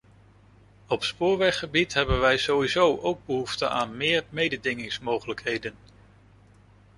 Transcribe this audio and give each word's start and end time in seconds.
Op 0.87 1.03
spoorweggebied 1.03 1.93
hebben 1.93 2.19
wij 2.19 2.37
sowieso 2.37 2.97
ook 2.97 3.25
behoefte 3.25 3.69
aan 3.69 3.97
meer 3.97 4.23
mededingingsmogelijkheden. 4.29 5.75